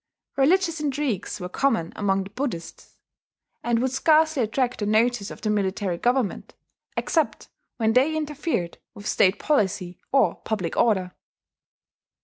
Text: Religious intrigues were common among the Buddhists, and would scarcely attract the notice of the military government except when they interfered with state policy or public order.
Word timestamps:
Religious 0.35 0.79
intrigues 0.79 1.39
were 1.39 1.47
common 1.47 1.93
among 1.95 2.23
the 2.23 2.31
Buddhists, 2.31 2.95
and 3.63 3.77
would 3.77 3.91
scarcely 3.91 4.41
attract 4.41 4.79
the 4.79 4.87
notice 4.87 5.29
of 5.29 5.41
the 5.41 5.49
military 5.51 5.99
government 5.99 6.55
except 6.97 7.49
when 7.77 7.93
they 7.93 8.17
interfered 8.17 8.79
with 8.95 9.05
state 9.05 9.37
policy 9.37 9.99
or 10.11 10.33
public 10.41 10.75
order. 10.75 11.11